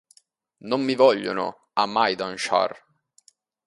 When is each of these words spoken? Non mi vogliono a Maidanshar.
Non 0.61 0.81
mi 0.81 0.95
vogliono 0.95 1.67
a 1.73 1.85
Maidanshar. 1.85 2.75